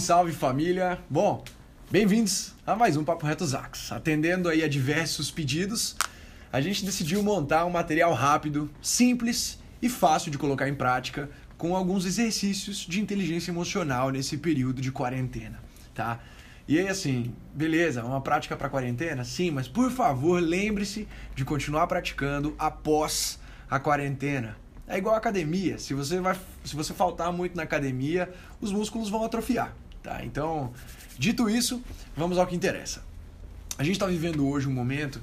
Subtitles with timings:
[0.00, 0.98] Salve, salve família!
[1.08, 1.44] Bom,
[1.90, 3.92] bem-vindos a mais um Papo Reto Zax.
[3.92, 5.94] Atendendo aí a diversos pedidos,
[6.50, 11.28] a gente decidiu montar um material rápido, simples e fácil de colocar em prática,
[11.58, 15.60] com alguns exercícios de inteligência emocional nesse período de quarentena,
[15.94, 16.20] tá?
[16.66, 19.24] E aí assim, beleza, uma prática para quarentena?
[19.24, 24.56] Sim, mas por favor, lembre-se de continuar praticando após a quarentena.
[24.88, 25.78] É igual academia.
[25.78, 29.74] Se você, vai, se você faltar muito na academia, os músculos vão atrofiar.
[30.02, 30.24] Tá?
[30.24, 30.72] Então,
[31.18, 31.82] dito isso,
[32.16, 33.02] vamos ao que interessa.
[33.76, 35.20] A gente está vivendo hoje um momento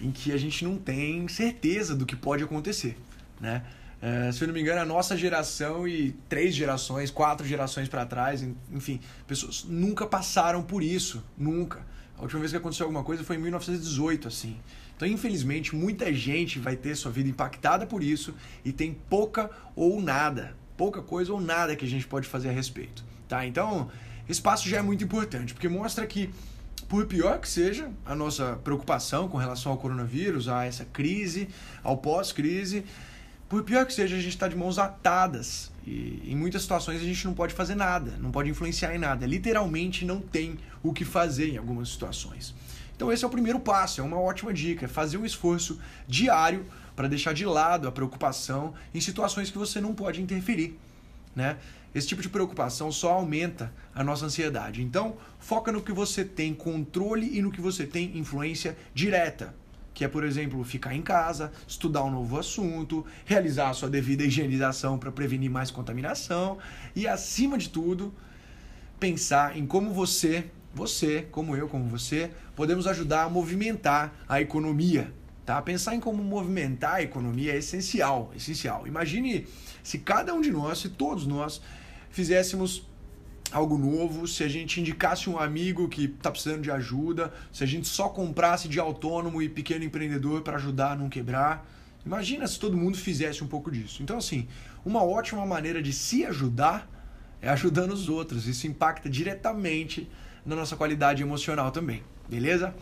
[0.00, 2.96] em que a gente não tem certeza do que pode acontecer.
[3.40, 3.62] Né?
[4.02, 8.06] É, se eu não me engano, a nossa geração e três gerações, quatro gerações para
[8.06, 11.22] trás, enfim, pessoas nunca passaram por isso.
[11.36, 11.84] Nunca.
[12.16, 14.56] A última vez que aconteceu alguma coisa foi em 1918, assim.
[14.96, 20.00] Então, infelizmente, muita gente vai ter sua vida impactada por isso e tem pouca ou
[20.00, 23.46] nada, pouca coisa ou nada que a gente pode fazer a respeito, tá?
[23.46, 23.90] Então,
[24.30, 26.30] esse passo já é muito importante, porque mostra que
[26.88, 31.48] por pior que seja a nossa preocupação com relação ao coronavírus, a essa crise,
[31.82, 32.84] ao pós-crise,
[33.48, 35.72] por pior que seja, a gente está de mãos atadas.
[35.84, 39.26] E em muitas situações a gente não pode fazer nada, não pode influenciar em nada.
[39.26, 42.54] Literalmente não tem o que fazer em algumas situações.
[42.94, 46.64] Então esse é o primeiro passo, é uma ótima dica, é fazer um esforço diário
[46.94, 50.78] para deixar de lado a preocupação em situações que você não pode interferir,
[51.34, 51.56] né?
[51.94, 54.82] Esse tipo de preocupação só aumenta a nossa ansiedade.
[54.82, 59.54] Então, foca no que você tem controle e no que você tem influência direta,
[59.92, 64.22] que é, por exemplo, ficar em casa, estudar um novo assunto, realizar a sua devida
[64.24, 66.58] higienização para prevenir mais contaminação
[66.94, 68.14] e, acima de tudo,
[69.00, 75.12] pensar em como você você, como eu, como você, podemos ajudar a movimentar a economia.
[75.50, 75.60] Tá?
[75.60, 78.86] Pensar em como movimentar a economia é essencial, essencial.
[78.86, 79.48] Imagine
[79.82, 81.60] se cada um de nós, se todos nós
[82.08, 82.86] fizéssemos
[83.50, 87.66] algo novo, se a gente indicasse um amigo que está precisando de ajuda, se a
[87.66, 91.68] gente só comprasse de autônomo e pequeno empreendedor para ajudar a não quebrar.
[92.06, 94.04] Imagina se todo mundo fizesse um pouco disso.
[94.04, 94.46] Então, assim,
[94.84, 96.88] uma ótima maneira de se ajudar
[97.42, 98.46] é ajudando os outros.
[98.46, 100.08] Isso impacta diretamente
[100.46, 102.72] na nossa qualidade emocional também, beleza?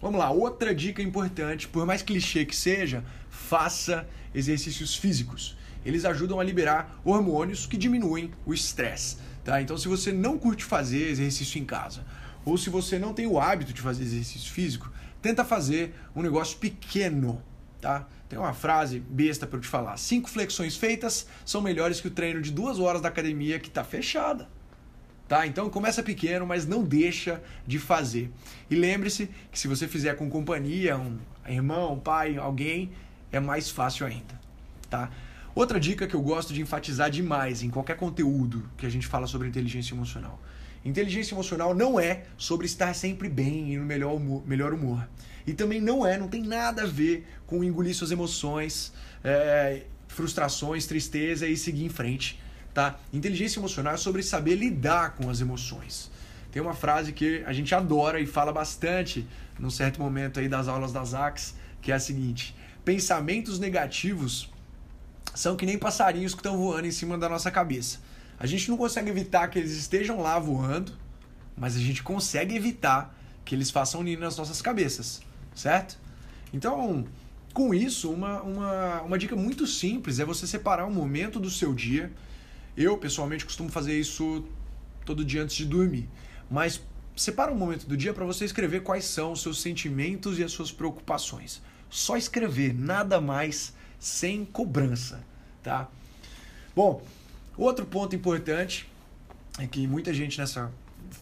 [0.00, 5.58] Vamos lá, outra dica importante, por mais clichê que seja, faça exercícios físicos.
[5.84, 9.60] Eles ajudam a liberar hormônios que diminuem o estresse, tá?
[9.60, 12.04] Então, se você não curte fazer exercício em casa,
[12.46, 14.90] ou se você não tem o hábito de fazer exercício físico,
[15.20, 17.42] tenta fazer um negócio pequeno,
[17.78, 18.08] tá?
[18.26, 22.10] Tem uma frase besta para eu te falar: cinco flexões feitas são melhores que o
[22.10, 24.48] treino de duas horas da academia que está fechada.
[25.30, 25.46] Tá?
[25.46, 28.32] Então começa pequeno, mas não deixa de fazer.
[28.68, 31.18] E lembre-se que se você fizer com companhia, um
[31.48, 32.90] irmão, um pai, alguém,
[33.30, 34.40] é mais fácil ainda.
[34.90, 35.08] Tá?
[35.54, 39.28] Outra dica que eu gosto de enfatizar demais em qualquer conteúdo que a gente fala
[39.28, 40.36] sobre inteligência emocional.
[40.84, 45.08] Inteligência emocional não é sobre estar sempre bem e no melhor humor, melhor humor.
[45.46, 48.92] E também não é, não tem nada a ver com engolir suas emoções,
[49.22, 52.39] é, frustrações, tristeza e seguir em frente
[52.72, 52.98] tá?
[53.12, 56.10] Inteligência emocional é sobre saber lidar com as emoções.
[56.50, 59.26] Tem uma frase que a gente adora e fala bastante
[59.58, 64.50] num certo momento aí das aulas das AX, que é a seguinte: pensamentos negativos
[65.34, 67.98] são que nem passarinhos que estão voando em cima da nossa cabeça.
[68.38, 70.92] A gente não consegue evitar que eles estejam lá voando,
[71.56, 73.14] mas a gente consegue evitar
[73.44, 75.20] que eles façam ninho nas nossas cabeças,
[75.54, 75.98] certo?
[76.52, 77.06] Então,
[77.52, 81.74] com isso, uma, uma, uma dica muito simples é você separar um momento do seu
[81.74, 82.10] dia
[82.82, 84.44] eu, pessoalmente, costumo fazer isso
[85.04, 86.08] todo dia antes de dormir.
[86.50, 86.80] Mas
[87.16, 90.52] separa um momento do dia para você escrever quais são os seus sentimentos e as
[90.52, 91.60] suas preocupações.
[91.88, 95.22] Só escrever, nada mais, sem cobrança,
[95.62, 95.88] tá?
[96.74, 97.02] Bom,
[97.56, 98.88] outro ponto importante
[99.58, 100.72] é que muita gente nessa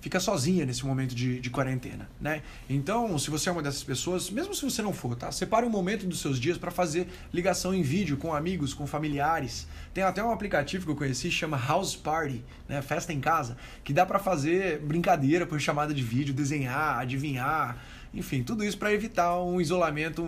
[0.00, 2.42] fica sozinha nesse momento de, de quarentena, né?
[2.68, 5.32] Então, se você é uma dessas pessoas, mesmo se você não for, tá?
[5.32, 9.66] Separe um momento dos seus dias para fazer ligação em vídeo com amigos, com familiares.
[9.92, 12.80] Tem até um aplicativo que eu conheci, chama House Party, né?
[12.82, 17.82] Festa em casa, que dá para fazer brincadeira por chamada de vídeo, desenhar, adivinhar,
[18.12, 20.26] enfim, tudo isso para evitar um isolamento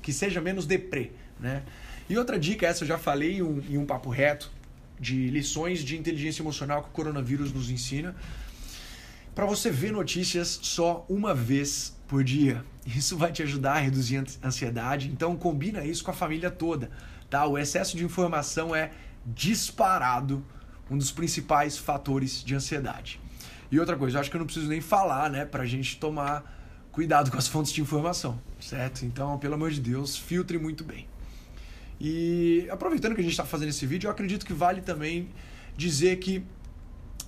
[0.00, 1.62] que seja menos deprê, né?
[2.08, 4.50] E outra dica, essa eu já falei em um, em um papo reto,
[4.98, 8.14] de lições de inteligência emocional que o coronavírus nos ensina,
[9.34, 12.64] para você ver notícias só uma vez por dia.
[12.86, 16.90] Isso vai te ajudar a reduzir a ansiedade, então combina isso com a família toda,
[17.30, 17.46] tá?
[17.46, 18.90] O excesso de informação é
[19.24, 20.44] disparado
[20.90, 23.20] um dos principais fatores de ansiedade.
[23.70, 26.44] E outra coisa, eu acho que eu não preciso nem falar, né, pra gente tomar
[26.90, 29.06] cuidado com as fontes de informação, certo?
[29.06, 31.08] Então, pelo amor de Deus, filtre muito bem.
[32.00, 35.28] E aproveitando que a gente está fazendo esse vídeo, eu acredito que vale também
[35.76, 36.44] dizer que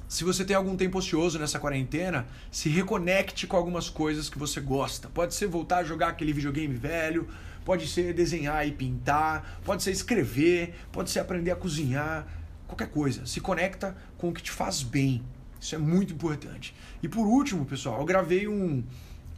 [0.09, 4.61] se você tem algum tempo ocioso nessa quarentena, se reconecte com algumas coisas que você
[4.61, 5.09] gosta.
[5.09, 7.29] Pode ser voltar a jogar aquele videogame velho,
[7.65, 12.27] pode ser desenhar e pintar, pode ser escrever, pode ser aprender a cozinhar,
[12.67, 13.27] qualquer coisa.
[13.27, 15.23] Se conecta com o que te faz bem.
[15.61, 16.75] Isso é muito importante.
[17.03, 18.85] E por último, pessoal, eu gravei um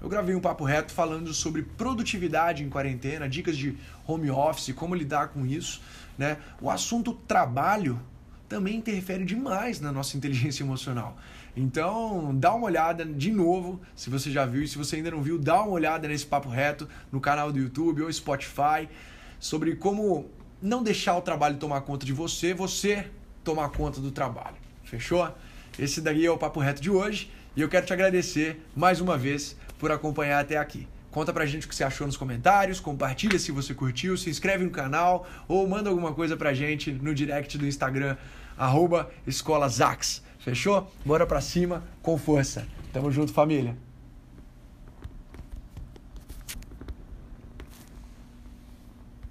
[0.03, 4.95] eu gravei um papo reto falando sobre produtividade em quarentena, dicas de home office, como
[4.95, 5.81] lidar com isso,
[6.19, 6.37] né?
[6.61, 7.99] O assunto trabalho
[8.49, 11.17] também interfere demais na nossa inteligência emocional.
[11.57, 15.23] Então, dá uma olhada de novo, se você já viu, e se você ainda não
[15.23, 18.89] viu, dá uma olhada nesse papo reto no canal do YouTube ou Spotify
[19.41, 23.07] sobre como não deixar o trabalho tomar conta de você, você
[23.43, 24.57] tomar conta do trabalho.
[24.85, 25.33] Fechou?
[25.79, 29.17] Esse daí é o papo reto de hoje e eu quero te agradecer mais uma
[29.17, 30.87] vez por acompanhar até aqui.
[31.17, 34.65] Conta pra gente o que você achou nos comentários, compartilha se você curtiu, se inscreve
[34.65, 38.19] no canal ou manda alguma coisa pra gente no direct do Instagram,
[38.55, 40.23] arroba Escola Zax.
[40.39, 40.93] Fechou?
[41.07, 42.67] Bora pra cima, com força.
[42.93, 43.86] Tamo junto, família.